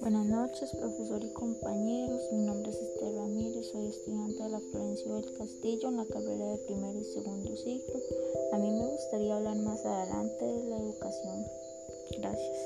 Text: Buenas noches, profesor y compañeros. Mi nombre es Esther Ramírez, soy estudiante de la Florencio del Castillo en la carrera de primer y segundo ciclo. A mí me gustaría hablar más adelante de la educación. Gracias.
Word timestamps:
Buenas 0.00 0.26
noches, 0.26 0.70
profesor 0.72 1.22
y 1.22 1.30
compañeros. 1.34 2.22
Mi 2.32 2.42
nombre 2.42 2.70
es 2.70 2.76
Esther 2.76 3.14
Ramírez, 3.14 3.66
soy 3.70 3.88
estudiante 3.88 4.42
de 4.42 4.48
la 4.48 4.60
Florencio 4.60 5.14
del 5.14 5.32
Castillo 5.36 5.88
en 5.88 5.98
la 5.98 6.06
carrera 6.06 6.46
de 6.46 6.58
primer 6.58 6.96
y 6.96 7.04
segundo 7.04 7.54
ciclo. 7.56 8.00
A 8.52 8.58
mí 8.58 8.70
me 8.70 8.86
gustaría 8.86 9.36
hablar 9.36 9.56
más 9.58 9.84
adelante 9.84 10.44
de 10.44 10.64
la 10.70 10.78
educación. 10.78 11.44
Gracias. 12.18 12.56